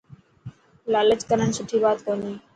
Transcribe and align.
لالچ 0.91 1.21
ڪرڻ 1.29 1.49
سٺي 1.57 1.77
بات 1.83 1.97
ڪونهي. 2.05 2.33